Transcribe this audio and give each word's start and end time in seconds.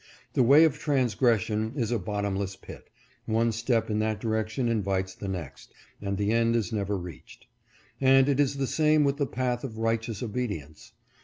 The 0.33 0.41
way 0.41 0.63
of 0.63 0.79
transgression 0.79 1.73
is 1.75 1.91
a 1.91 1.99
bottomless 1.99 2.55
pit, 2.55 2.89
one 3.27 3.51
step 3.51 3.87
in 3.87 3.99
that 3.99 4.19
direction 4.19 4.67
invites 4.67 5.13
the 5.13 5.27
next, 5.27 5.75
and 6.01 6.17
the 6.17 6.31
end 6.31 6.55
is 6.55 6.73
never 6.73 6.97
reached; 6.97 7.45
and 8.01 8.27
it 8.27 8.39
is 8.39 8.55
the 8.57 8.65
same 8.65 9.03
with 9.03 9.17
the 9.17 9.27
path 9.27 9.63
of 9.63 9.77
righteous 9.77 10.23
obedience. 10.23 10.93